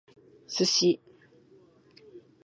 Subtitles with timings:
[0.53, 0.89] Sushi